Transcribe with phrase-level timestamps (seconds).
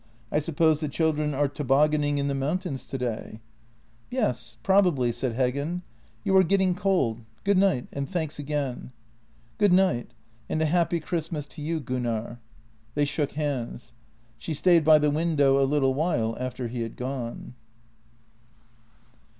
[0.31, 3.39] I suppose the children are tobaggan ing in the mountains today.""
[4.09, 5.83] Yes, probably," said Heggen."
[6.23, 7.21] You are getting cold.
[7.43, 8.91] Good night, and thanks again.""
[9.59, 10.15] Good night,
[10.49, 12.39] and a happy Christmas to you, Gunnar."
[12.95, 13.93] They shook hands.
[14.39, 17.53] She stayed by the window a little while after he had gone.